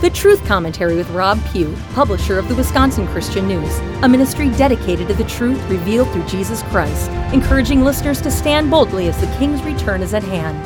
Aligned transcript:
The 0.00 0.08
Truth 0.08 0.46
Commentary 0.46 0.96
with 0.96 1.10
Rob 1.10 1.38
Pugh, 1.52 1.76
publisher 1.92 2.38
of 2.38 2.48
the 2.48 2.54
Wisconsin 2.54 3.06
Christian 3.08 3.46
News, 3.46 3.80
a 4.02 4.08
ministry 4.08 4.48
dedicated 4.48 5.08
to 5.08 5.14
the 5.14 5.24
truth 5.24 5.62
revealed 5.68 6.10
through 6.10 6.24
Jesus 6.24 6.62
Christ, 6.62 7.10
encouraging 7.34 7.82
listeners 7.82 8.22
to 8.22 8.30
stand 8.30 8.70
boldly 8.70 9.08
as 9.08 9.20
the 9.20 9.26
King's 9.36 9.62
return 9.62 10.00
is 10.00 10.14
at 10.14 10.22
hand. 10.22 10.56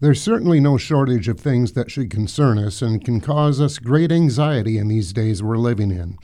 There's 0.00 0.20
certainly 0.20 0.60
no 0.60 0.76
shortage 0.76 1.28
of 1.28 1.40
things 1.40 1.72
that 1.72 1.90
should 1.90 2.10
concern 2.10 2.58
us 2.58 2.82
and 2.82 3.02
can 3.02 3.22
cause 3.22 3.58
us 3.58 3.78
great 3.78 4.12
anxiety 4.12 4.76
in 4.76 4.88
these 4.88 5.14
days 5.14 5.42
we're 5.42 5.56
living 5.56 5.90
in. 5.90 6.18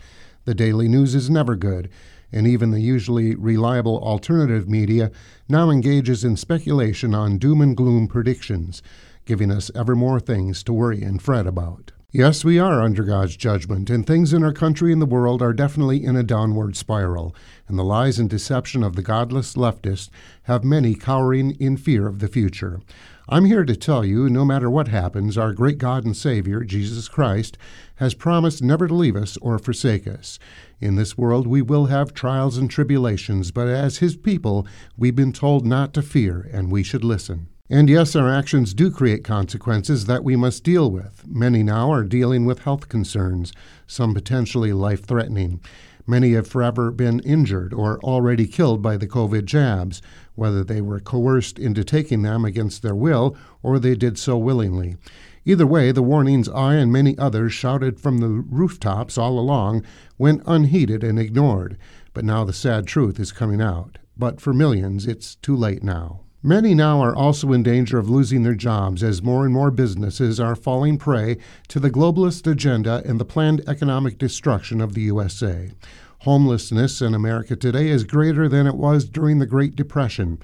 The 0.45 0.55
daily 0.55 0.89
news 0.89 1.15
is 1.15 1.31
never 1.31 1.57
good, 1.57 1.89
and 2.31 2.47
even 2.47 2.73
the 2.73 2.81
usually 2.81 3.35
reliable 3.35 3.99
alternative 4.05 4.69
media 4.69 5.11
now 5.49 5.71
engages 5.71 6.25
in 6.25 6.37
speculation 6.37 7.15
on 7.15 7.39
doom 7.39 7.63
and 7.63 7.75
gloom 7.75 8.07
predictions 8.07 8.83
giving 9.29 9.51
us 9.51 9.71
ever 9.75 9.95
more 9.95 10.19
things 10.19 10.63
to 10.63 10.73
worry 10.73 11.03
and 11.03 11.21
fret 11.21 11.47
about. 11.47 11.93
Yes, 12.11 12.47
we 12.47 12.59
are 12.59 12.81
under 12.81 13.05
God's 13.05 13.37
judgment, 13.37 13.91
and 13.91 14.07
things 14.07 14.33
in 14.33 14.43
our 14.43 14.55
country 14.55 14.91
and 14.91 15.03
the 15.03 15.05
world 15.07 15.43
are 15.43 15.53
definitely 15.53 16.03
in 16.03 16.17
a 16.17 16.23
downward 16.23 16.75
spiral, 16.75 17.37
and 17.69 17.79
the 17.79 17.85
lies 17.85 18.19
and 18.19 18.31
deception 18.31 18.83
of 18.83 18.97
the 18.97 19.03
godless 19.03 19.55
leftists 19.55 20.09
have 20.45 20.65
many 20.65 20.95
cowering 20.95 21.51
in 21.61 21.77
fear 21.77 22.09
of 22.09 22.21
the 22.21 22.29
future. 22.29 22.81
I'm 23.29 23.45
here 23.45 23.67
to 23.67 23.77
tell 23.77 24.03
you 24.07 24.31
no 24.31 24.47
matter 24.47 24.71
what 24.71 24.89
happens, 24.89 25.37
our 25.37 25.53
great 25.53 25.77
God 25.77 26.07
and 26.07 26.17
Savior, 26.17 26.65
Jesus 26.65 27.07
Christ, 27.07 27.59
has 27.97 28.15
promised 28.15 28.63
never 28.63 28.89
to 28.89 28.95
leave 28.95 29.15
us 29.15 29.37
or 29.43 29.59
forsake 29.59 30.07
us. 30.07 30.39
In 30.81 30.95
this 30.95 31.19
world 31.19 31.47
we 31.47 31.61
will 31.61 31.87
have 31.87 32.15
trials 32.15 32.57
and 32.57 32.71
tribulations, 32.71 33.51
but 33.51 33.69
as 33.69 33.99
His 33.99 34.17
people, 34.17 34.67
we've 34.97 35.15
been 35.15 35.35
told 35.35 35.67
not 35.67 35.93
to 35.93 36.01
fear, 36.01 36.49
and 36.51 36.73
we 36.73 36.83
should 36.83 37.05
listen. 37.05 37.49
And 37.71 37.91
yes, 37.91 38.17
our 38.17 38.33
actions 38.33 38.73
do 38.73 38.91
create 38.91 39.23
consequences 39.23 40.07
that 40.07 40.25
we 40.25 40.37
must 40.37 40.65
deal 40.65 40.91
with. 40.91 41.27
Many 41.27 41.63
now 41.63 41.93
are 41.93 42.03
dealing 42.03 42.47
with 42.47 42.61
health 42.61 42.89
concerns, 42.89 43.53
some 43.87 44.15
potentially 44.15 44.73
life 44.73 45.05
threatening. 45.05 45.61
Many 46.07 46.33
have 46.33 46.47
forever 46.47 46.91
been 46.91 47.21
injured 47.21 47.75
or 47.75 48.01
already 48.01 48.47
killed 48.47 48.81
by 48.81 48.97
the 48.97 49.07
COVID 49.07 49.45
jabs, 49.45 50.01
whether 50.35 50.65
they 50.65 50.81
were 50.81 50.99
coerced 50.99 51.59
into 51.59 51.85
taking 51.85 52.23
them 52.23 52.47
against 52.47 52.81
their 52.81 52.95
will 52.95 53.37
or 53.63 53.79
they 53.79 53.95
did 53.95 54.19
so 54.19 54.39
willingly. 54.39 54.97
Either 55.45 55.67
way, 55.67 55.93
the 55.93 56.03
warnings 56.03 56.49
I 56.49 56.77
and 56.77 56.91
many 56.91 57.19
others 57.19 57.53
shouted 57.53 58.01
from 58.01 58.19
the 58.19 58.29
rooftops 58.29 59.19
all 59.19 59.39
along 59.39 59.85
went 60.17 60.43
unheeded 60.47 61.05
and 61.05 61.19
ignored. 61.19 61.77
But 62.15 62.25
now 62.25 62.45
the 62.45 62.55
sad 62.55 62.87
truth 62.87 63.21
is 63.21 63.31
coming 63.31 63.61
out. 63.61 63.99
But 64.17 64.41
for 64.41 64.55
millions, 64.55 65.07
it's 65.07 65.35
too 65.35 65.55
late 65.55 65.83
now. 65.83 66.23
Many 66.49 66.75
now 66.75 67.03
are 67.03 67.15
also 67.15 67.53
in 67.53 67.63
danger 67.63 67.99
of 67.99 68.09
losing 68.09 68.43
their 68.43 68.55
jobs 68.55 69.03
as 69.03 69.23
more 69.23 69.45
and 69.45 69.53
more 69.53 69.71
businesses 69.71 70.41
are 70.41 70.57
falling 70.57 70.97
prey 70.97 71.37
to 71.69 71.79
the 71.79 71.91
globalist 71.91 72.51
agenda 72.51 73.03
and 73.05 73.21
the 73.21 73.27
planned 73.27 73.63
economic 73.69 74.17
destruction 74.17 74.81
of 74.81 74.95
the 74.95 75.03
USA. 75.03 75.73
Homelessness 76.21 77.03
in 77.03 77.13
America 77.13 77.55
today 77.55 77.89
is 77.89 78.05
greater 78.05 78.49
than 78.49 78.67
it 78.67 78.77
was 78.77 79.05
during 79.05 79.41
the 79.41 79.45
Great 79.45 79.77
Depression. 79.77 80.39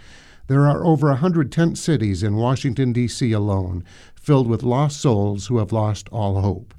There 0.46 0.66
are 0.66 0.84
over 0.84 1.08
a 1.08 1.16
hundred 1.16 1.50
tent 1.50 1.78
cities 1.78 2.22
in 2.22 2.36
Washington, 2.36 2.92
D.C. 2.92 3.32
alone, 3.32 3.82
filled 4.14 4.46
with 4.46 4.62
lost 4.62 5.00
souls 5.00 5.46
who 5.46 5.56
have 5.56 5.72
lost 5.72 6.10
all 6.10 6.38
hope. 6.42 6.74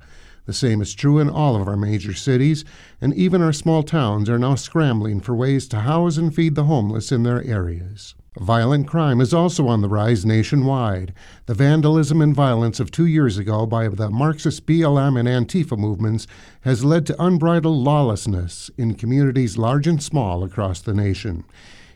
The 0.45 0.53
same 0.53 0.83
is 0.83 0.93
true 0.93 1.17
in 1.17 1.31
all 1.31 1.59
of 1.59 1.67
our 1.67 1.75
major 1.75 2.13
cities, 2.13 2.63
and 3.01 3.11
even 3.15 3.41
our 3.41 3.53
small 3.53 3.81
towns 3.81 4.29
are 4.29 4.37
now 4.37 4.53
scrambling 4.53 5.19
for 5.19 5.33
ways 5.33 5.67
to 5.69 5.79
house 5.79 6.15
and 6.15 6.31
feed 6.31 6.53
the 6.53 6.65
homeless 6.65 7.11
in 7.11 7.23
their 7.23 7.43
areas. 7.43 8.13
Violent 8.39 8.85
crime 8.85 9.21
is 9.21 9.33
also 9.33 9.67
on 9.67 9.81
the 9.81 9.87
rise 9.87 10.25
nationwide. 10.25 11.13
The 11.45 11.53
vandalism 11.53 12.21
and 12.21 12.35
violence 12.35 12.81
of 12.81 12.91
two 12.91 13.05
years 13.05 13.37
ago 13.37 13.65
by 13.65 13.87
the 13.87 14.09
Marxist 14.09 14.65
BLM 14.65 15.17
and 15.17 15.27
Antifa 15.27 15.77
movements 15.77 16.27
has 16.61 16.83
led 16.83 17.05
to 17.05 17.23
unbridled 17.23 17.77
lawlessness 17.77 18.69
in 18.77 18.95
communities 18.95 19.57
large 19.57 19.87
and 19.87 20.03
small 20.03 20.43
across 20.43 20.81
the 20.81 20.93
nation. 20.93 21.45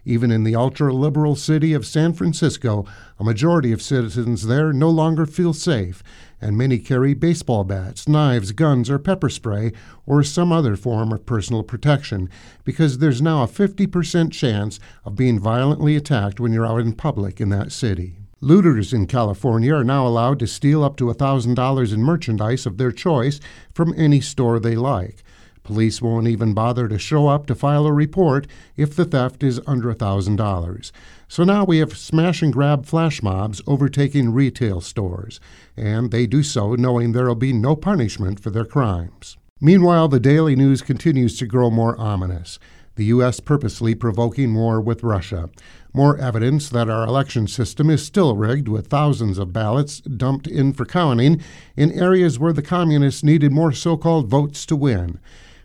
Even 0.05 0.31
in 0.31 0.43
the 0.43 0.55
ultra 0.55 0.93
liberal 0.93 1.35
city 1.35 1.73
of 1.73 1.85
San 1.85 2.13
Francisco, 2.13 2.85
a 3.19 3.23
majority 3.23 3.71
of 3.71 3.81
citizens 3.81 4.47
there 4.47 4.71
no 4.71 4.89
longer 4.89 5.25
feel 5.25 5.53
safe, 5.53 6.01
and 6.41 6.57
many 6.57 6.79
carry 6.79 7.13
baseball 7.13 7.63
bats, 7.63 8.07
knives, 8.07 8.51
guns, 8.51 8.89
or 8.89 8.97
pepper 8.97 9.29
spray, 9.29 9.71
or 10.05 10.23
some 10.23 10.51
other 10.51 10.75
form 10.75 11.11
of 11.11 11.25
personal 11.25 11.63
protection, 11.63 12.29
because 12.63 12.99
there's 12.99 13.21
now 13.21 13.43
a 13.43 13.47
50% 13.47 14.31
chance 14.31 14.79
of 15.03 15.15
being 15.15 15.39
violently 15.39 15.95
attacked 15.95 16.39
when 16.39 16.53
you're 16.53 16.65
out 16.65 16.81
in 16.81 16.93
public 16.93 17.41
in 17.41 17.49
that 17.49 17.71
city. 17.71 18.15
Looters 18.41 18.93
in 18.93 19.05
California 19.05 19.75
are 19.75 19.83
now 19.83 20.07
allowed 20.07 20.39
to 20.39 20.47
steal 20.47 20.81
up 20.81 20.95
to 20.95 21.05
$1,000 21.13 21.93
in 21.93 22.01
merchandise 22.01 22.65
of 22.65 22.77
their 22.77 22.93
choice 22.93 23.41
from 23.73 23.93
any 23.97 24.21
store 24.21 24.59
they 24.59 24.77
like. 24.77 25.23
Police 25.69 26.01
won't 26.01 26.27
even 26.27 26.55
bother 26.55 26.87
to 26.87 26.97
show 26.97 27.27
up 27.27 27.45
to 27.45 27.53
file 27.53 27.85
a 27.85 27.93
report 27.93 28.47
if 28.75 28.95
the 28.95 29.05
theft 29.05 29.43
is 29.43 29.61
under 29.67 29.93
$1,000. 29.93 30.91
So 31.27 31.43
now 31.43 31.63
we 31.63 31.77
have 31.77 31.95
smash 31.95 32.41
and 32.41 32.51
grab 32.51 32.87
flash 32.87 33.21
mobs 33.21 33.61
overtaking 33.67 34.33
retail 34.33 34.81
stores, 34.81 35.39
and 35.77 36.09
they 36.09 36.25
do 36.25 36.41
so 36.41 36.73
knowing 36.73 37.11
there 37.11 37.27
will 37.27 37.35
be 37.35 37.53
no 37.53 37.75
punishment 37.75 38.39
for 38.39 38.49
their 38.49 38.65
crimes. 38.65 39.37
Meanwhile, 39.61 40.07
the 40.07 40.19
daily 40.19 40.55
news 40.55 40.81
continues 40.81 41.37
to 41.37 41.45
grow 41.45 41.69
more 41.69 41.95
ominous. 41.99 42.57
The 42.95 43.05
U.S. 43.05 43.39
purposely 43.39 43.93
provoking 43.93 44.55
war 44.55 44.81
with 44.81 45.03
Russia. 45.03 45.51
More 45.93 46.17
evidence 46.17 46.67
that 46.69 46.89
our 46.89 47.05
election 47.05 47.45
system 47.45 47.91
is 47.91 48.03
still 48.03 48.35
rigged 48.35 48.67
with 48.67 48.87
thousands 48.87 49.37
of 49.37 49.53
ballots 49.53 49.99
dumped 49.99 50.47
in 50.47 50.73
for 50.73 50.85
counting 50.85 51.43
in 51.77 51.91
areas 51.91 52.39
where 52.39 52.53
the 52.53 52.63
communists 52.63 53.23
needed 53.23 53.51
more 53.51 53.71
so 53.71 53.97
called 53.97 54.29
votes 54.29 54.65
to 54.65 54.75
win. 54.75 55.19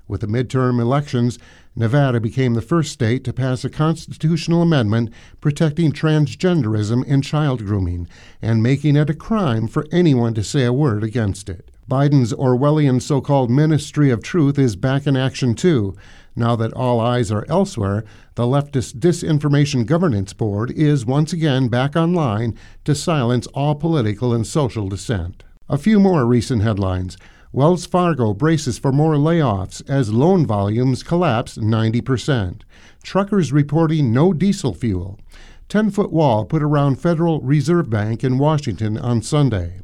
With 0.07 0.21
the 0.21 0.27
midterm 0.27 0.81
elections, 0.81 1.39
Nevada 1.75 2.21
became 2.21 2.55
the 2.55 2.61
first 2.61 2.93
state 2.93 3.25
to 3.25 3.33
pass 3.33 3.65
a 3.65 3.71
constitutional 3.71 4.63
amendment 4.63 5.11
protecting 5.41 5.93
transgenderism 5.93 7.05
and 7.09 7.25
child 7.25 7.65
grooming 7.65 8.07
and 8.43 8.63
making 8.63 8.97
it 8.97 9.09
a 9.09 9.15
crime 9.15 9.67
for 9.67 9.87
anyone 9.91 10.35
to 10.35 10.45
say 10.45 10.65
a 10.65 10.73
word 10.73 11.03
against 11.03 11.49
it. 11.49 11.71
Biden's 11.91 12.33
Orwellian 12.33 13.01
so 13.01 13.21
called 13.21 13.51
Ministry 13.51 14.11
of 14.11 14.23
Truth 14.23 14.59
is 14.59 14.77
back 14.77 15.07
in 15.07 15.17
action 15.17 15.55
too. 15.55 15.95
Now 16.37 16.57
that 16.57 16.73
all 16.73 17.01
eyes 17.01 17.31
are 17.31 17.47
elsewhere, 17.49 18.05
the 18.35 18.45
leftist 18.45 18.99
Disinformation 18.99 19.87
Governance 19.87 20.33
Board 20.33 20.71
is 20.71 21.07
once 21.07 21.33
again 21.33 21.69
back 21.69 21.95
online 21.95 22.57
to 22.85 22.95
silence 22.95 23.47
all 23.49 23.75
political 23.75 24.33
and 24.33 24.47
social 24.47 24.89
dissent. 24.89 25.45
A 25.69 25.79
few 25.79 25.99
more 26.01 26.27
recent 26.27 26.63
headlines. 26.63 27.17
Wells 27.55 27.87
Fargo 27.87 28.35
braces 28.35 28.79
for 28.79 28.91
more 28.91 29.15
layoffs 29.15 29.81
as 29.89 30.13
loan 30.13 30.45
volumes 30.45 31.05
collapse 31.05 31.57
90%. 31.57 32.63
Truckers 33.05 33.53
reporting 33.53 34.13
no 34.13 34.33
diesel 34.33 34.75
fuel. 34.75 35.21
10 35.69 35.93
foot 35.93 36.13
wall 36.13 36.47
put 36.47 36.65
around 36.65 36.97
Federal 36.97 37.41
Reserve 37.43 37.89
Bank 37.89 38.25
in 38.25 38.39
Washington 38.39 38.99
on 38.99 39.23
Sunday. 39.23 39.83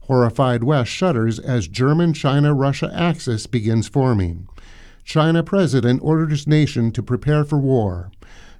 Horrified 0.00 0.62
West 0.62 0.90
shudders 0.90 1.38
as 1.38 1.68
German 1.68 2.12
China 2.12 2.52
Russia 2.52 2.92
axis 2.94 3.46
begins 3.46 3.88
forming. 3.88 4.46
China 5.02 5.42
president 5.42 6.02
orders 6.02 6.46
nation 6.46 6.92
to 6.92 7.02
prepare 7.02 7.44
for 7.44 7.56
war. 7.56 8.10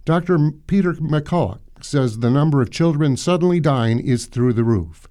Dr. 0.06 0.52
Peter 0.66 0.94
McCullough 0.94 1.60
says 1.82 2.20
the 2.20 2.30
number 2.30 2.62
of 2.62 2.70
children 2.70 3.18
suddenly 3.18 3.60
dying 3.60 4.00
is 4.00 4.24
through 4.24 4.54
the 4.54 4.64
roof. 4.64 5.06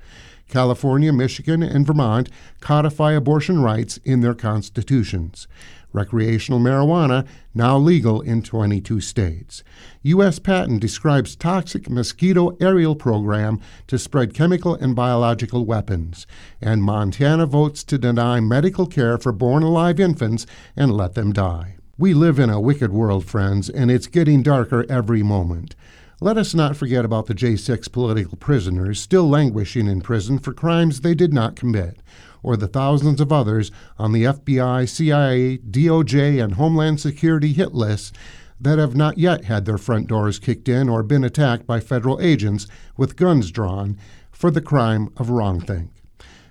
California, 0.47 1.11
Michigan, 1.11 1.63
and 1.63 1.85
Vermont 1.85 2.29
codify 2.59 3.13
abortion 3.13 3.61
rights 3.61 3.97
in 4.03 4.21
their 4.21 4.33
constitutions. 4.33 5.47
Recreational 5.95 6.59
marijuana 6.59 7.25
now 7.53 7.77
legal 7.77 8.19
in 8.19 8.41
22 8.41 8.99
states. 8.99 9.63
U.S. 10.03 10.39
patent 10.39 10.81
describes 10.81 11.37
toxic 11.37 11.89
mosquito 11.89 12.57
aerial 12.59 12.95
program 12.95 13.61
to 13.87 13.97
spread 13.97 14.33
chemical 14.33 14.75
and 14.75 14.93
biological 14.93 15.65
weapons. 15.65 16.27
And 16.59 16.83
Montana 16.83 17.45
votes 17.45 17.83
to 17.85 17.97
deny 17.97 18.41
medical 18.41 18.85
care 18.85 19.17
for 19.17 19.31
born 19.31 19.63
alive 19.63 19.99
infants 19.99 20.45
and 20.75 20.91
let 20.91 21.13
them 21.13 21.31
die. 21.31 21.77
We 21.97 22.13
live 22.13 22.39
in 22.39 22.49
a 22.49 22.59
wicked 22.59 22.91
world, 22.91 23.23
friends, 23.23 23.69
and 23.69 23.89
it's 23.89 24.07
getting 24.07 24.43
darker 24.43 24.85
every 24.89 25.23
moment. 25.23 25.75
Let 26.21 26.37
us 26.37 26.55
not 26.55 26.77
forget 26.77 27.03
about 27.03 27.25
the 27.25 27.35
J6 27.35 27.91
political 27.91 28.37
prisoners 28.37 29.01
still 29.01 29.27
languishing 29.27 29.87
in 29.87 29.99
prison 29.99 30.39
for 30.39 30.53
crimes 30.53 31.01
they 31.01 31.13
did 31.13 31.33
not 31.33 31.57
commit, 31.57 31.99
or 32.41 32.55
the 32.55 32.69
thousands 32.69 33.19
of 33.19 33.33
others 33.33 33.69
on 33.99 34.13
the 34.13 34.23
FBI, 34.23 34.87
CIA, 34.87 35.57
DOJ, 35.57 36.41
and 36.41 36.53
Homeland 36.53 37.01
Security 37.01 37.51
hit 37.51 37.73
lists 37.73 38.13
that 38.61 38.79
have 38.79 38.95
not 38.95 39.17
yet 39.17 39.45
had 39.45 39.65
their 39.65 39.77
front 39.77 40.07
doors 40.07 40.39
kicked 40.39 40.69
in 40.69 40.87
or 40.87 41.03
been 41.03 41.25
attacked 41.25 41.67
by 41.67 41.81
federal 41.81 42.21
agents 42.21 42.65
with 42.95 43.17
guns 43.17 43.51
drawn 43.51 43.97
for 44.31 44.49
the 44.49 44.61
crime 44.61 45.09
of 45.17 45.27
wrongthink. 45.27 45.89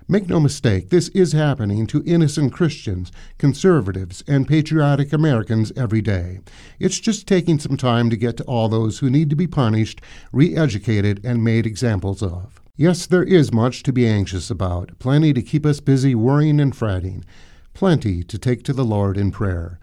Make 0.07 0.29
no 0.29 0.39
mistake, 0.39 0.89
this 0.89 1.07
is 1.09 1.31
happening 1.31 1.87
to 1.87 2.03
innocent 2.05 2.53
Christians, 2.53 3.11
conservatives, 3.39 4.23
and 4.27 4.47
patriotic 4.47 5.11
Americans 5.11 5.71
every 5.75 6.01
day. 6.01 6.41
It's 6.79 6.99
just 6.99 7.25
taking 7.25 7.57
some 7.57 7.75
time 7.75 8.11
to 8.11 8.15
get 8.15 8.37
to 8.37 8.43
all 8.43 8.69
those 8.69 8.99
who 8.99 9.09
need 9.09 9.31
to 9.31 9.35
be 9.35 9.47
punished, 9.47 10.01
re 10.31 10.55
educated, 10.55 11.25
and 11.25 11.43
made 11.43 11.65
examples 11.65 12.21
of. 12.21 12.61
Yes, 12.77 13.07
there 13.07 13.23
is 13.23 13.51
much 13.51 13.81
to 13.81 13.91
be 13.91 14.05
anxious 14.05 14.51
about, 14.51 14.91
plenty 14.99 15.33
to 15.33 15.41
keep 15.41 15.65
us 15.65 15.79
busy 15.79 16.13
worrying 16.13 16.59
and 16.59 16.75
fretting, 16.75 17.25
plenty 17.73 18.21
to 18.25 18.37
take 18.37 18.61
to 18.65 18.73
the 18.73 18.85
Lord 18.85 19.17
in 19.17 19.31
prayer. 19.31 19.79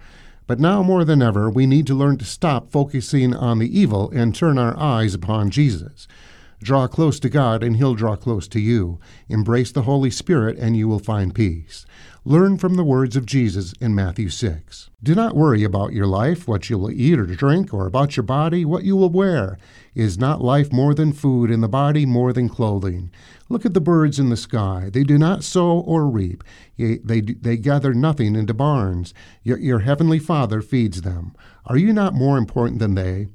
But 0.46 0.60
now 0.60 0.84
more 0.84 1.04
than 1.04 1.20
ever, 1.20 1.50
we 1.50 1.66
need 1.66 1.86
to 1.88 1.94
learn 1.94 2.18
to 2.18 2.24
stop 2.24 2.70
focusing 2.70 3.34
on 3.34 3.58
the 3.58 3.76
evil 3.76 4.08
and 4.14 4.32
turn 4.32 4.56
our 4.56 4.78
eyes 4.78 5.14
upon 5.14 5.50
Jesus. 5.50 6.06
Draw 6.62 6.86
close 6.86 7.18
to 7.20 7.28
God, 7.28 7.64
and 7.64 7.76
He'll 7.76 7.94
draw 7.94 8.14
close 8.14 8.46
to 8.48 8.60
you. 8.60 9.00
Embrace 9.28 9.72
the 9.72 9.82
Holy 9.82 10.10
Spirit, 10.10 10.56
and 10.58 10.76
you 10.76 10.86
will 10.86 11.00
find 11.00 11.34
peace. 11.34 11.84
Learn 12.24 12.56
from 12.56 12.76
the 12.76 12.84
words 12.84 13.16
of 13.16 13.26
Jesus 13.26 13.74
in 13.80 13.96
Matthew 13.96 14.28
6. 14.28 14.88
Do 15.02 15.12
not 15.12 15.34
worry 15.34 15.64
about 15.64 15.92
your 15.92 16.06
life, 16.06 16.46
what 16.46 16.70
you 16.70 16.78
will 16.78 16.92
eat 16.92 17.18
or 17.18 17.26
drink, 17.26 17.74
or 17.74 17.86
about 17.86 18.16
your 18.16 18.22
body, 18.22 18.64
what 18.64 18.84
you 18.84 18.94
will 18.94 19.10
wear. 19.10 19.58
Is 19.96 20.18
not 20.18 20.40
life 20.40 20.72
more 20.72 20.94
than 20.94 21.12
food, 21.12 21.50
and 21.50 21.64
the 21.64 21.68
body 21.68 22.06
more 22.06 22.32
than 22.32 22.48
clothing? 22.48 23.10
Look 23.48 23.66
at 23.66 23.74
the 23.74 23.80
birds 23.80 24.20
in 24.20 24.28
the 24.28 24.36
sky. 24.36 24.88
They 24.92 25.02
do 25.02 25.18
not 25.18 25.42
sow 25.42 25.80
or 25.80 26.08
reap, 26.08 26.44
they, 26.78 26.98
they, 26.98 27.20
they 27.22 27.56
gather 27.56 27.92
nothing 27.92 28.36
into 28.36 28.54
barns, 28.54 29.12
yet 29.42 29.60
your 29.60 29.80
heavenly 29.80 30.20
Father 30.20 30.62
feeds 30.62 31.02
them. 31.02 31.34
Are 31.66 31.76
you 31.76 31.92
not 31.92 32.14
more 32.14 32.38
important 32.38 32.78
than 32.78 32.94
they? 32.94 33.30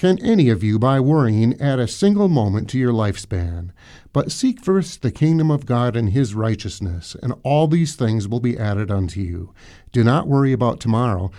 Can 0.00 0.18
any 0.24 0.48
of 0.48 0.64
you, 0.64 0.78
by 0.78 0.98
worrying, 0.98 1.60
add 1.60 1.78
a 1.78 1.86
single 1.86 2.28
moment 2.28 2.70
to 2.70 2.78
your 2.78 2.90
lifespan? 2.90 3.68
But 4.14 4.32
seek 4.32 4.64
first 4.64 5.02
the 5.02 5.10
kingdom 5.10 5.50
of 5.50 5.66
God 5.66 5.94
and 5.94 6.08
his 6.08 6.34
righteousness, 6.34 7.14
and 7.22 7.34
all 7.42 7.68
these 7.68 7.96
things 7.96 8.26
will 8.26 8.40
be 8.40 8.56
added 8.56 8.90
unto 8.90 9.20
you. 9.20 9.52
Do 9.92 10.02
not 10.02 10.26
worry 10.26 10.54
about 10.54 10.80
tomorrow. 10.80 11.30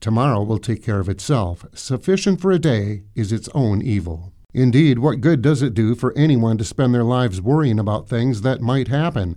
Tomorrow 0.00 0.44
will 0.44 0.58
take 0.58 0.82
care 0.82 0.98
of 0.98 1.10
itself. 1.10 1.66
Sufficient 1.74 2.40
for 2.40 2.50
a 2.50 2.58
day 2.58 3.02
is 3.14 3.32
its 3.32 3.50
own 3.54 3.82
evil. 3.82 4.32
Indeed, 4.54 5.00
what 5.00 5.20
good 5.20 5.42
does 5.42 5.60
it 5.60 5.74
do 5.74 5.94
for 5.94 6.16
anyone 6.16 6.56
to 6.56 6.64
spend 6.64 6.94
their 6.94 7.04
lives 7.04 7.42
worrying 7.42 7.78
about 7.78 8.08
things 8.08 8.40
that 8.40 8.62
might 8.62 8.88
happen, 8.88 9.36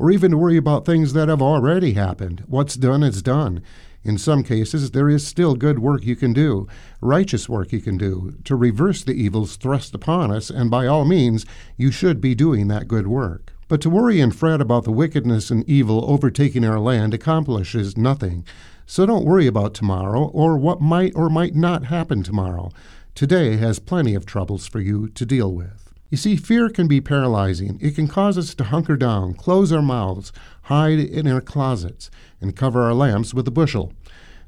or 0.00 0.10
even 0.10 0.30
to 0.30 0.38
worry 0.38 0.56
about 0.56 0.86
things 0.86 1.12
that 1.12 1.28
have 1.28 1.42
already 1.42 1.92
happened? 1.92 2.42
What's 2.46 2.74
done 2.74 3.02
is 3.02 3.20
done. 3.20 3.62
In 4.02 4.16
some 4.16 4.42
cases, 4.42 4.92
there 4.92 5.10
is 5.10 5.26
still 5.26 5.54
good 5.54 5.78
work 5.78 6.06
you 6.06 6.16
can 6.16 6.32
do, 6.32 6.66
righteous 7.02 7.50
work 7.50 7.70
you 7.70 7.80
can 7.80 7.98
do, 7.98 8.34
to 8.44 8.56
reverse 8.56 9.04
the 9.04 9.12
evils 9.12 9.56
thrust 9.56 9.94
upon 9.94 10.30
us, 10.30 10.48
and 10.48 10.70
by 10.70 10.86
all 10.86 11.04
means, 11.04 11.44
you 11.76 11.90
should 11.90 12.18
be 12.18 12.34
doing 12.34 12.68
that 12.68 12.88
good 12.88 13.08
work. 13.08 13.52
But 13.68 13.82
to 13.82 13.90
worry 13.90 14.20
and 14.20 14.34
fret 14.34 14.62
about 14.62 14.84
the 14.84 14.90
wickedness 14.90 15.50
and 15.50 15.68
evil 15.68 16.10
overtaking 16.10 16.64
our 16.64 16.80
land 16.80 17.12
accomplishes 17.12 17.98
nothing. 17.98 18.46
So 18.86 19.04
don't 19.04 19.26
worry 19.26 19.46
about 19.46 19.74
tomorrow 19.74 20.28
or 20.28 20.56
what 20.56 20.80
might 20.80 21.12
or 21.14 21.28
might 21.28 21.54
not 21.54 21.84
happen 21.84 22.22
tomorrow. 22.22 22.70
Today 23.14 23.58
has 23.58 23.78
plenty 23.78 24.14
of 24.14 24.24
troubles 24.24 24.66
for 24.66 24.80
you 24.80 25.08
to 25.10 25.26
deal 25.26 25.52
with. 25.52 25.89
You 26.10 26.16
see, 26.16 26.34
fear 26.34 26.68
can 26.68 26.88
be 26.88 27.00
paralyzing. 27.00 27.78
It 27.80 27.94
can 27.94 28.08
cause 28.08 28.36
us 28.36 28.52
to 28.56 28.64
hunker 28.64 28.96
down, 28.96 29.34
close 29.34 29.70
our 29.70 29.80
mouths, 29.80 30.32
hide 30.62 30.98
in 30.98 31.28
our 31.28 31.40
closets, 31.40 32.10
and 32.40 32.56
cover 32.56 32.82
our 32.82 32.94
lamps 32.94 33.32
with 33.32 33.46
a 33.46 33.52
bushel. 33.52 33.92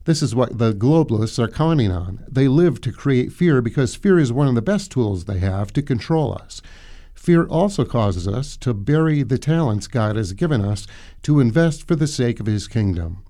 This 0.05 0.23
is 0.23 0.35
what 0.35 0.59
the 0.59 0.73
globalists 0.73 1.39
are 1.39 1.47
counting 1.47 1.93
on. 1.93 2.25
They 2.29 2.49
live 2.49 2.81
to 2.81 2.91
create 2.91 3.33
fear 3.33 3.63
because 3.63 3.95
fear 3.95 4.19
is 4.19 4.33
one 4.33 4.49
of 4.49 4.57
the 4.57 4.61
best 4.61 4.91
tools 4.91 5.25
they 5.25 5.39
have 5.39 5.73
to 5.75 5.83
control 5.83 6.35
us. 6.35 6.61
Fear 7.15 7.47
also 7.47 7.85
causes 7.85 8.27
us 8.27 8.57
to 8.57 8.75
bury 8.75 9.23
the 9.23 9.39
talents 9.39 9.87
God 9.87 10.17
has 10.17 10.33
given 10.33 10.65
us 10.65 10.89
to 11.23 11.39
invest 11.39 11.87
for 11.87 11.95
the 11.95 12.09
sake 12.09 12.41
of 12.41 12.47
His 12.47 12.67
kingdom. 12.67 13.23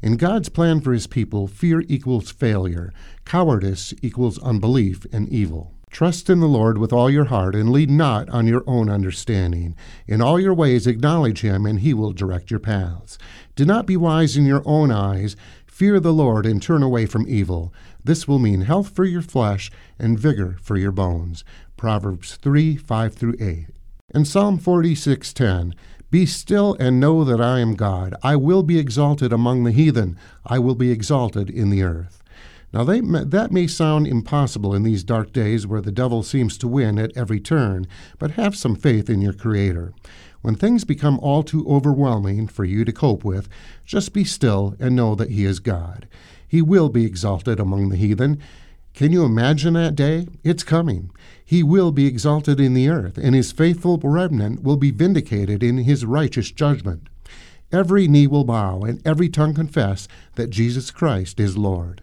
In 0.00 0.16
God's 0.16 0.48
plan 0.48 0.80
for 0.80 0.94
His 0.94 1.06
people, 1.06 1.46
fear 1.46 1.82
equals 1.86 2.30
failure, 2.30 2.94
cowardice 3.26 3.92
equals 4.00 4.38
unbelief 4.38 5.04
and 5.12 5.28
evil. 5.28 5.74
Trust 5.94 6.28
in 6.28 6.40
the 6.40 6.48
Lord 6.48 6.76
with 6.76 6.92
all 6.92 7.08
your 7.08 7.26
heart, 7.26 7.54
and 7.54 7.70
lead 7.70 7.88
not 7.88 8.28
on 8.30 8.48
your 8.48 8.64
own 8.66 8.90
understanding. 8.90 9.76
In 10.08 10.20
all 10.20 10.40
your 10.40 10.52
ways 10.52 10.88
acknowledge 10.88 11.42
him, 11.42 11.64
and 11.64 11.78
he 11.78 11.94
will 11.94 12.12
direct 12.12 12.50
your 12.50 12.58
paths. 12.58 13.16
Do 13.54 13.64
not 13.64 13.86
be 13.86 13.96
wise 13.96 14.36
in 14.36 14.44
your 14.44 14.64
own 14.66 14.90
eyes. 14.90 15.36
Fear 15.68 16.00
the 16.00 16.12
Lord, 16.12 16.46
and 16.46 16.60
turn 16.60 16.82
away 16.82 17.06
from 17.06 17.28
evil. 17.28 17.72
This 18.02 18.26
will 18.26 18.40
mean 18.40 18.62
health 18.62 18.88
for 18.88 19.04
your 19.04 19.22
flesh 19.22 19.70
and 19.96 20.18
vigor 20.18 20.56
for 20.60 20.76
your 20.76 20.90
bones. 20.90 21.44
Proverbs 21.76 22.38
3 22.42 22.74
5 22.74 23.14
through 23.14 23.36
8. 23.38 23.66
And 24.12 24.26
Psalm 24.26 24.58
46:10 24.58 25.74
Be 26.10 26.26
still 26.26 26.76
and 26.80 26.98
know 26.98 27.22
that 27.22 27.40
I 27.40 27.60
am 27.60 27.76
God. 27.76 28.16
I 28.20 28.34
will 28.34 28.64
be 28.64 28.80
exalted 28.80 29.32
among 29.32 29.62
the 29.62 29.70
heathen. 29.70 30.18
I 30.44 30.58
will 30.58 30.74
be 30.74 30.90
exalted 30.90 31.48
in 31.48 31.70
the 31.70 31.84
earth. 31.84 32.23
Now, 32.74 32.82
they, 32.82 32.98
that 33.00 33.52
may 33.52 33.68
sound 33.68 34.08
impossible 34.08 34.74
in 34.74 34.82
these 34.82 35.04
dark 35.04 35.32
days 35.32 35.64
where 35.64 35.80
the 35.80 35.92
devil 35.92 36.24
seems 36.24 36.58
to 36.58 36.66
win 36.66 36.98
at 36.98 37.16
every 37.16 37.38
turn, 37.38 37.86
but 38.18 38.32
have 38.32 38.56
some 38.56 38.74
faith 38.74 39.08
in 39.08 39.22
your 39.22 39.32
Creator. 39.32 39.94
When 40.42 40.56
things 40.56 40.82
become 40.82 41.20
all 41.20 41.44
too 41.44 41.64
overwhelming 41.68 42.48
for 42.48 42.64
you 42.64 42.84
to 42.84 42.90
cope 42.90 43.22
with, 43.22 43.48
just 43.84 44.12
be 44.12 44.24
still 44.24 44.74
and 44.80 44.96
know 44.96 45.14
that 45.14 45.30
He 45.30 45.44
is 45.44 45.60
God. 45.60 46.08
He 46.48 46.60
will 46.60 46.88
be 46.88 47.06
exalted 47.06 47.60
among 47.60 47.90
the 47.90 47.96
heathen. 47.96 48.40
Can 48.92 49.12
you 49.12 49.24
imagine 49.24 49.74
that 49.74 49.94
day? 49.94 50.26
It's 50.42 50.64
coming. 50.64 51.12
He 51.44 51.62
will 51.62 51.92
be 51.92 52.08
exalted 52.08 52.58
in 52.58 52.74
the 52.74 52.88
earth, 52.88 53.16
and 53.16 53.36
His 53.36 53.52
faithful 53.52 54.00
remnant 54.02 54.64
will 54.64 54.76
be 54.76 54.90
vindicated 54.90 55.62
in 55.62 55.78
His 55.78 56.04
righteous 56.04 56.50
judgment. 56.50 57.08
Every 57.70 58.08
knee 58.08 58.26
will 58.26 58.44
bow, 58.44 58.80
and 58.80 59.00
every 59.06 59.28
tongue 59.28 59.54
confess 59.54 60.08
that 60.34 60.50
Jesus 60.50 60.90
Christ 60.90 61.38
is 61.38 61.56
Lord. 61.56 62.02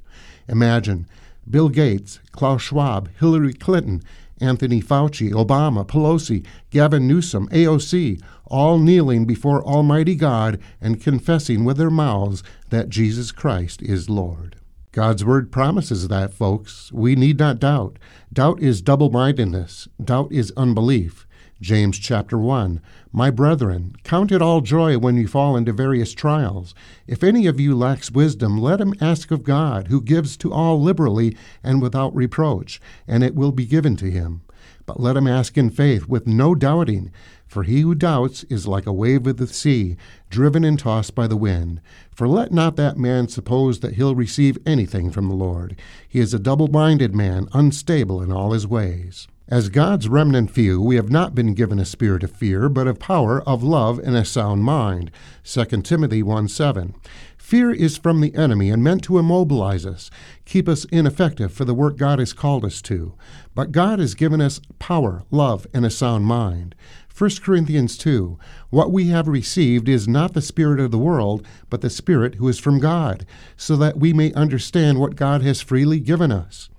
Imagine 0.51 1.07
Bill 1.49 1.69
Gates, 1.69 2.19
Klaus 2.31 2.61
Schwab, 2.61 3.09
Hillary 3.19 3.53
Clinton, 3.53 4.03
Anthony 4.39 4.81
Fauci, 4.81 5.31
Obama, 5.31 5.87
Pelosi, 5.87 6.45
Gavin 6.69 7.07
Newsom, 7.07 7.47
AOC, 7.49 8.21
all 8.45 8.77
kneeling 8.77 9.25
before 9.25 9.63
Almighty 9.63 10.15
God 10.15 10.59
and 10.81 11.01
confessing 11.01 11.63
with 11.63 11.77
their 11.77 11.89
mouths 11.89 12.43
that 12.69 12.89
Jesus 12.89 13.31
Christ 13.31 13.81
is 13.81 14.09
Lord. 14.09 14.57
God's 14.91 15.23
Word 15.23 15.51
promises 15.51 16.09
that, 16.09 16.33
folks. 16.33 16.91
We 16.91 17.15
need 17.15 17.39
not 17.39 17.59
doubt. 17.59 17.97
Doubt 18.33 18.61
is 18.61 18.81
double 18.81 19.09
mindedness, 19.09 19.87
doubt 20.03 20.33
is 20.33 20.51
unbelief. 20.57 21.25
James 21.61 21.99
chapter 21.99 22.39
1 22.39 22.81
My 23.11 23.29
brethren, 23.29 23.95
count 24.03 24.31
it 24.31 24.41
all 24.41 24.61
joy 24.61 24.97
when 24.97 25.15
you 25.15 25.27
fall 25.27 25.55
into 25.55 25.71
various 25.71 26.11
trials. 26.11 26.73
If 27.05 27.23
any 27.23 27.45
of 27.45 27.59
you 27.59 27.75
lacks 27.75 28.09
wisdom, 28.09 28.57
let 28.57 28.81
him 28.81 28.95
ask 28.99 29.29
of 29.29 29.43
God, 29.43 29.87
who 29.87 30.01
gives 30.01 30.35
to 30.37 30.51
all 30.51 30.81
liberally 30.81 31.37
and 31.63 31.79
without 31.79 32.15
reproach, 32.15 32.81
and 33.07 33.23
it 33.23 33.35
will 33.35 33.51
be 33.51 33.67
given 33.67 33.95
to 33.97 34.09
him. 34.09 34.41
But 34.87 34.99
let 34.99 35.15
him 35.15 35.27
ask 35.27 35.55
in 35.55 35.69
faith, 35.69 36.07
with 36.07 36.25
no 36.25 36.55
doubting. 36.55 37.11
For 37.45 37.61
he 37.61 37.81
who 37.81 37.93
doubts 37.93 38.43
is 38.45 38.65
like 38.65 38.87
a 38.87 38.93
wave 38.93 39.27
of 39.27 39.37
the 39.37 39.45
sea, 39.45 39.97
driven 40.31 40.63
and 40.63 40.79
tossed 40.79 41.13
by 41.13 41.27
the 41.27 41.37
wind. 41.37 41.79
For 42.09 42.27
let 42.27 42.51
not 42.51 42.75
that 42.77 42.97
man 42.97 43.27
suppose 43.27 43.81
that 43.81 43.93
he'll 43.93 44.15
receive 44.15 44.57
anything 44.65 45.11
from 45.11 45.27
the 45.27 45.35
Lord. 45.35 45.79
He 46.09 46.19
is 46.19 46.33
a 46.33 46.39
double 46.39 46.69
minded 46.69 47.13
man, 47.13 47.47
unstable 47.53 48.19
in 48.19 48.31
all 48.31 48.53
his 48.53 48.65
ways. 48.65 49.27
As 49.51 49.67
God's 49.67 50.07
remnant 50.07 50.49
few, 50.49 50.81
we 50.81 50.95
have 50.95 51.11
not 51.11 51.35
been 51.35 51.53
given 51.53 51.77
a 51.77 51.83
spirit 51.83 52.23
of 52.23 52.31
fear, 52.31 52.69
but 52.69 52.87
of 52.87 52.99
power, 52.99 53.41
of 53.41 53.61
love, 53.61 53.99
and 53.99 54.15
a 54.15 54.23
sound 54.23 54.63
mind. 54.63 55.11
2 55.43 55.65
Timothy 55.81 56.23
1 56.23 56.47
7. 56.47 56.95
Fear 57.37 57.71
is 57.71 57.97
from 57.97 58.21
the 58.21 58.33
enemy 58.33 58.69
and 58.69 58.81
meant 58.81 59.03
to 59.03 59.19
immobilize 59.19 59.85
us, 59.85 60.09
keep 60.45 60.69
us 60.69 60.85
ineffective 60.85 61.51
for 61.51 61.65
the 61.65 61.73
work 61.73 61.97
God 61.97 62.19
has 62.19 62.31
called 62.31 62.63
us 62.63 62.81
to. 62.83 63.13
But 63.53 63.73
God 63.73 63.99
has 63.99 64.13
given 64.13 64.39
us 64.39 64.61
power, 64.79 65.25
love, 65.31 65.67
and 65.73 65.85
a 65.85 65.89
sound 65.89 66.23
mind. 66.23 66.73
1 67.13 67.29
Corinthians 67.43 67.97
2 67.97 68.39
What 68.69 68.93
we 68.93 69.09
have 69.09 69.27
received 69.27 69.89
is 69.89 70.07
not 70.07 70.33
the 70.33 70.41
Spirit 70.41 70.79
of 70.79 70.91
the 70.91 70.97
world, 70.97 71.45
but 71.69 71.81
the 71.81 71.89
Spirit 71.89 72.35
who 72.35 72.47
is 72.47 72.57
from 72.57 72.79
God, 72.79 73.25
so 73.57 73.75
that 73.75 73.97
we 73.97 74.13
may 74.13 74.31
understand 74.31 75.01
what 75.01 75.17
God 75.17 75.41
has 75.41 75.59
freely 75.59 75.99
given 75.99 76.31
us. 76.31 76.69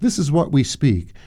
This 0.00 0.18
is 0.18 0.30
what 0.30 0.52
we 0.52 0.62
speak, 0.62 1.14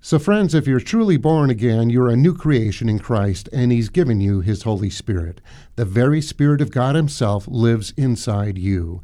So, 0.00 0.20
friends, 0.20 0.54
if 0.54 0.68
you're 0.68 0.78
truly 0.78 1.16
born 1.16 1.50
again, 1.50 1.90
you're 1.90 2.08
a 2.08 2.16
new 2.16 2.32
creation 2.32 2.88
in 2.88 3.00
Christ, 3.00 3.48
and 3.52 3.72
He's 3.72 3.88
given 3.88 4.20
you 4.20 4.40
His 4.40 4.62
Holy 4.62 4.90
Spirit. 4.90 5.40
The 5.74 5.84
very 5.84 6.22
Spirit 6.22 6.60
of 6.60 6.70
God 6.70 6.94
Himself 6.94 7.48
lives 7.48 7.92
inside 7.96 8.58
you. 8.58 9.02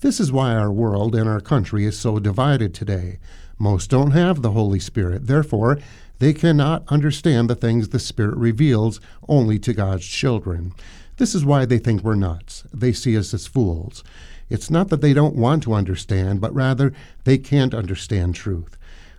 This 0.00 0.20
is 0.20 0.30
why 0.30 0.54
our 0.54 0.70
world 0.70 1.14
and 1.14 1.26
our 1.26 1.40
country 1.40 1.86
is 1.86 1.98
so 1.98 2.18
divided 2.18 2.74
today. 2.74 3.18
Most 3.58 3.88
don't 3.88 4.10
have 4.10 4.42
the 4.42 4.50
Holy 4.50 4.78
Spirit. 4.78 5.26
Therefore, 5.26 5.78
they 6.18 6.34
cannot 6.34 6.84
understand 6.88 7.48
the 7.48 7.54
things 7.54 7.88
the 7.88 7.98
Spirit 7.98 8.36
reveals 8.36 9.00
only 9.26 9.58
to 9.60 9.72
God's 9.72 10.06
children. 10.06 10.74
This 11.16 11.34
is 11.34 11.46
why 11.46 11.64
they 11.64 11.78
think 11.78 12.02
we're 12.02 12.14
nuts. 12.14 12.62
They 12.74 12.92
see 12.92 13.16
us 13.16 13.32
as 13.32 13.46
fools. 13.46 14.04
It's 14.50 14.70
not 14.70 14.90
that 14.90 15.00
they 15.00 15.14
don't 15.14 15.34
want 15.34 15.62
to 15.62 15.72
understand, 15.72 16.42
but 16.42 16.54
rather 16.54 16.92
they 17.24 17.38
can't 17.38 17.72
understand 17.72 18.34
truth. 18.34 18.75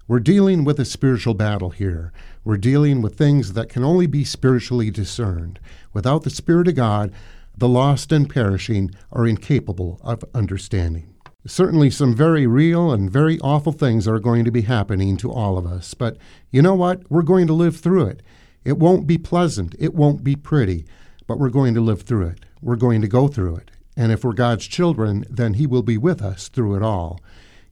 We're 0.09 0.21
dealing 0.21 0.63
with 0.63 0.79
a 0.79 0.85
spiritual 0.85 1.33
battle 1.33 1.71
here. 1.71 2.13
We're 2.45 2.55
dealing 2.55 3.01
with 3.01 3.17
things 3.17 3.51
that 3.53 3.67
can 3.67 3.83
only 3.83 4.07
be 4.07 4.23
spiritually 4.23 4.89
discerned. 4.89 5.59
Without 5.91 6.23
the 6.23 6.29
Spirit 6.29 6.69
of 6.69 6.75
God, 6.75 7.11
the 7.57 7.67
lost 7.67 8.13
and 8.13 8.29
perishing 8.29 8.91
are 9.11 9.27
incapable 9.27 9.99
of 10.01 10.23
understanding. 10.33 11.13
Certainly, 11.45 11.89
some 11.89 12.15
very 12.15 12.47
real 12.47 12.89
and 12.93 13.11
very 13.11 13.37
awful 13.39 13.73
things 13.73 14.07
are 14.07 14.19
going 14.19 14.45
to 14.45 14.51
be 14.51 14.61
happening 14.61 15.17
to 15.17 15.29
all 15.31 15.57
of 15.57 15.65
us, 15.65 15.93
but 15.93 16.17
you 16.51 16.61
know 16.61 16.75
what? 16.75 17.11
We're 17.11 17.21
going 17.21 17.47
to 17.47 17.53
live 17.53 17.75
through 17.75 18.05
it. 18.05 18.23
It 18.63 18.77
won't 18.77 19.07
be 19.07 19.17
pleasant, 19.17 19.75
it 19.77 19.93
won't 19.93 20.23
be 20.23 20.37
pretty, 20.37 20.85
but 21.25 21.37
we're 21.37 21.49
going 21.49 21.73
to 21.73 21.81
live 21.81 22.03
through 22.03 22.27
it. 22.27 22.45
We're 22.61 22.77
going 22.77 23.01
to 23.01 23.09
go 23.09 23.27
through 23.27 23.57
it. 23.57 23.71
And 23.97 24.13
if 24.13 24.23
we're 24.23 24.31
God's 24.31 24.67
children, 24.67 25.25
then 25.29 25.55
He 25.55 25.67
will 25.67 25.83
be 25.83 25.97
with 25.97 26.21
us 26.21 26.47
through 26.47 26.75
it 26.75 26.81
all. 26.83 27.19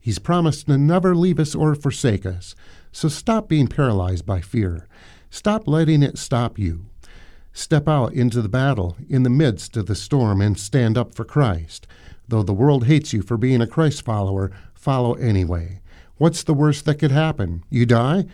He's 0.06 0.20
promised 0.20 0.68
to 0.68 0.78
never 0.78 1.16
leave 1.16 1.40
us 1.40 1.56
or 1.56 1.74
forsake 1.74 2.28
us. 2.28 2.54
So 2.92 3.08
stop 3.08 3.50
being 3.50 3.66
paralyzed 3.66 4.24
by 4.24 4.40
fear. 4.40 4.88
Stop 5.32 5.68
letting 5.68 6.04
it 6.04 6.20
stop 6.20 6.60
you. 6.60 6.86
Step 7.54 7.88
out 7.88 8.14
into 8.14 8.44
the 8.44 8.48
battle 8.48 8.98
in 9.10 9.24
the 9.24 9.32
midst 9.32 9.76
of 9.76 9.88
the 9.88 9.96
storm 9.96 10.42
and 10.42 10.60
stand 10.60 10.96
up 10.96 11.16
for 11.16 11.26
Christ. 11.26 11.88
Though 12.28 12.44
the 12.44 12.54
world 12.54 12.86
hates 12.86 13.14
you 13.14 13.24
for 13.24 13.36
being 13.36 13.62
a 13.62 13.66
Christ 13.66 14.06
follower, 14.06 14.52
follow 14.76 15.16
anyway. 15.16 15.82
What's 16.18 16.44
the 16.44 16.54
worst 16.54 16.86
that 16.86 17.00
could 17.00 17.10
happen? 17.10 17.64
You 17.72 17.88
die? 17.88 18.26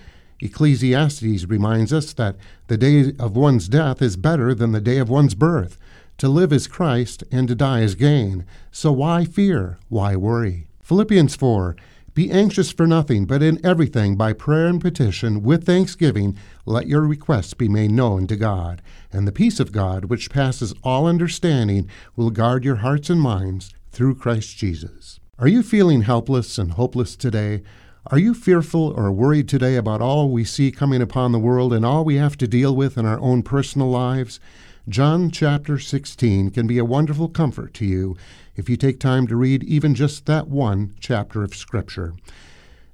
Ecclesiastes 0.42 1.46
reminds 1.46 1.94
us 1.94 2.12
that 2.12 2.36
the 2.68 2.76
day 2.76 3.14
of 3.18 3.38
one's 3.38 3.70
death 3.70 4.02
is 4.02 4.18
better 4.18 4.54
than 4.54 4.74
the 4.74 4.82
day 4.82 4.98
of 4.98 5.10
one's 5.10 5.36
birth. 5.36 5.78
To 6.18 6.28
live 6.28 6.52
is 6.52 6.68
Christ, 6.68 7.24
and 7.32 7.48
to 7.48 7.56
die 7.56 7.80
is 7.80 7.96
gain. 7.96 8.46
So 8.72 8.92
why 8.92 9.24
fear? 9.24 9.80
Why 9.88 10.18
worry? 10.18 10.68
Philippians 10.92 11.38
4 11.38 11.78
be 12.14 12.30
anxious 12.30 12.70
for 12.70 12.86
nothing, 12.86 13.24
but 13.24 13.42
in 13.42 13.66
everything, 13.66 14.18
by 14.18 14.34
prayer 14.34 14.68
and 14.68 14.82
petition, 14.82 15.42
with 15.42 15.66
thanksgiving, 15.66 16.38
let 16.66 16.88
your 16.88 17.08
requests 17.08 17.54
be 17.54 17.70
made 17.70 17.92
known 17.92 18.28
to 18.28 18.36
God. 18.36 18.82
And 19.10 19.26
the 19.26 19.32
peace 19.32 19.62
of 19.62 19.72
God, 19.72 20.04
which 20.10 20.30
passes 20.30 20.74
all 20.84 21.08
understanding, 21.08 21.90
will 22.18 22.30
guard 22.30 22.66
your 22.66 22.76
hearts 22.76 23.10
and 23.10 23.22
minds 23.22 23.74
through 23.94 24.16
Christ 24.16 24.58
Jesus. 24.58 25.22
Are 25.40 25.48
you 25.48 25.64
feeling 25.64 26.02
helpless 26.02 26.58
and 26.58 26.74
hopeless 26.74 27.16
today? 27.16 27.64
Are 28.08 28.20
you 28.20 28.34
fearful 28.34 28.90
or 28.98 29.14
worried 29.14 29.48
today 29.48 29.78
about 29.78 30.02
all 30.02 30.30
we 30.30 30.44
see 30.44 30.74
coming 30.74 31.02
upon 31.02 31.32
the 31.32 31.40
world 31.40 31.72
and 31.72 31.86
all 31.86 32.04
we 32.04 32.16
have 32.16 32.36
to 32.36 32.50
deal 32.50 32.76
with 32.76 32.98
in 32.98 33.06
our 33.06 33.20
own 33.22 33.44
personal 33.44 33.90
lives? 33.90 34.42
John 34.90 35.30
chapter 35.30 35.78
16 35.78 36.50
can 36.50 36.66
be 36.66 36.80
a 36.80 36.86
wonderful 36.86 37.30
comfort 37.30 37.72
to 37.76 37.86
you 37.86 38.18
if 38.56 38.68
you 38.68 38.76
take 38.76 39.00
time 39.00 39.28
to 39.28 39.36
read 39.36 39.64
even 39.64 39.94
just 39.94 40.26
that 40.26 40.48
one 40.48 40.96
chapter 41.00 41.44
of 41.44 41.54
Scripture. 41.54 42.16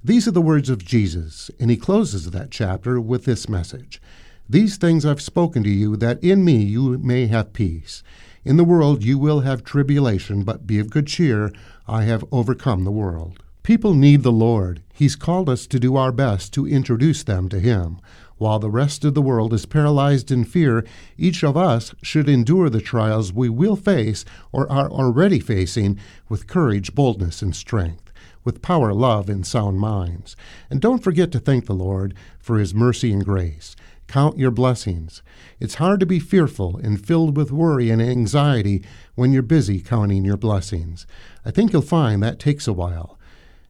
These 0.04 0.28
are 0.28 0.32
the 0.32 0.42
words 0.42 0.70
of 0.70 0.84
Jesus, 0.84 1.50
and 1.62 1.72
he 1.72 1.78
closes 1.78 2.30
that 2.30 2.52
chapter 2.52 3.00
with 3.00 3.24
this 3.24 3.48
message 3.48 4.02
These 4.50 4.76
things 4.76 5.06
I've 5.06 5.22
spoken 5.22 5.64
to 5.64 5.70
you, 5.70 5.96
that 5.96 6.22
in 6.22 6.44
me 6.44 6.58
you 6.58 6.98
may 6.98 7.28
have 7.28 7.54
peace. 7.54 8.04
In 8.44 8.58
the 8.58 8.66
world 8.66 9.02
you 9.02 9.18
will 9.18 9.40
have 9.42 9.64
tribulation, 9.64 10.44
but 10.44 10.68
be 10.68 10.80
of 10.80 10.90
good 10.90 11.08
cheer. 11.08 11.54
I 11.88 12.04
have 12.04 12.26
overcome 12.34 12.84
the 12.84 12.92
world. 12.92 13.42
People 13.64 13.94
need 13.94 14.24
the 14.24 14.32
Lord. 14.32 14.82
He's 14.94 15.16
called 15.16 15.50
us 15.50 15.66
to 15.68 15.80
do 15.80 15.96
our 15.96 16.12
best 16.12 16.54
to 16.54 16.68
introduce 16.68 17.24
them 17.24 17.48
to 17.50 17.60
Him. 17.60 18.00
While 18.38 18.60
the 18.60 18.70
rest 18.70 19.04
of 19.04 19.16
the 19.16 19.22
world 19.22 19.52
is 19.52 19.66
paralyzed 19.66 20.32
in 20.32 20.44
fear, 20.44 20.86
each 21.18 21.44
of 21.44 21.58
us 21.58 21.96
should 22.04 22.30
endure 22.30 22.70
the 22.70 22.82
trials 22.82 23.34
we 23.34 23.50
will 23.50 23.76
face 23.76 24.26
or 24.52 24.72
are 24.72 24.90
already 24.90 25.40
facing 25.40 25.98
with 26.30 26.46
courage, 26.46 26.94
boldness, 26.94 27.42
and 27.42 27.56
strength, 27.56 28.12
with 28.44 28.62
power, 28.62 28.94
love, 28.94 29.28
and 29.28 29.46
sound 29.46 29.80
minds. 29.80 30.36
And 30.70 30.80
don't 30.80 31.04
forget 31.04 31.32
to 31.32 31.40
thank 31.40 31.66
the 31.66 31.74
Lord 31.74 32.14
for 32.40 32.60
His 32.60 32.76
mercy 32.76 33.12
and 33.12 33.26
grace. 33.26 33.76
Count 34.08 34.38
your 34.38 34.52
blessings. 34.52 35.24
It's 35.60 35.76
hard 35.76 36.00
to 36.00 36.06
be 36.06 36.20
fearful 36.20 36.78
and 36.78 37.04
filled 37.04 37.36
with 37.36 37.52
worry 37.52 37.90
and 37.90 38.02
anxiety 38.02 38.84
when 39.16 39.34
you're 39.34 39.42
busy 39.42 39.82
counting 39.82 40.24
your 40.24 40.38
blessings. 40.38 41.08
I 41.44 41.52
think 41.52 41.74
you'll 41.74 41.82
find 41.82 42.22
that 42.22 42.40
takes 42.40 42.68
a 42.68 42.74
while. 42.74 43.18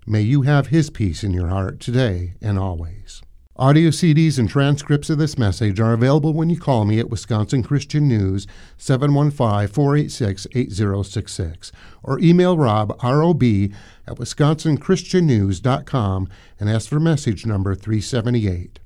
May 0.05 0.21
you 0.21 0.43
have 0.43 0.67
His 0.67 0.89
peace 0.89 1.23
in 1.23 1.33
your 1.33 1.47
heart 1.47 1.79
today 1.79 2.35
and 2.41 2.59
always. 2.59 3.21
Audio 3.59 3.89
CDs 3.89 4.37
and 4.37 4.47
transcripts 4.47 5.09
of 5.09 5.17
this 5.17 5.35
message 5.35 5.79
are 5.79 5.93
available 5.93 6.31
when 6.31 6.47
you 6.47 6.59
call 6.59 6.85
me 6.85 6.99
at 6.99 7.09
Wisconsin 7.09 7.63
Christian 7.63 8.07
News 8.07 8.45
715 8.77 9.67
486 9.73 10.45
8066 10.53 11.71
or 12.03 12.19
email 12.19 12.55
Rob, 12.55 12.95
R-O-B, 12.99 13.73
at 14.05 14.17
wisconsinchristiannews.com 14.17 16.29
and 16.59 16.69
ask 16.69 16.87
for 16.87 16.99
message 16.99 17.47
number 17.47 17.73
378. 17.73 18.77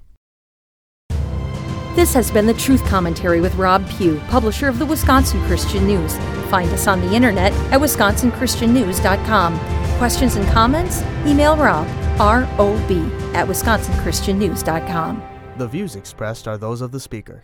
This 1.93 2.13
has 2.13 2.31
been 2.31 2.47
the 2.47 2.53
Truth 2.53 2.85
Commentary 2.85 3.41
with 3.41 3.53
Rob 3.55 3.85
Pugh, 3.89 4.21
publisher 4.29 4.69
of 4.69 4.79
the 4.79 4.85
Wisconsin 4.85 5.45
Christian 5.47 5.85
News. 5.85 6.15
Find 6.49 6.69
us 6.69 6.87
on 6.87 7.01
the 7.01 7.13
internet 7.13 7.51
at 7.73 7.81
wisconsinchristiannews.com. 7.81 9.80
Questions 10.01 10.35
and 10.35 10.47
comments? 10.47 11.03
Email 11.27 11.55
Rob, 11.55 11.87
R-O-B, 12.19 12.95
at 13.35 13.47
wisconsinchristiannews.com. 13.47 15.23
The 15.57 15.67
views 15.67 15.95
expressed 15.95 16.47
are 16.47 16.57
those 16.57 16.81
of 16.81 16.91
the 16.91 16.99
speaker. 16.99 17.43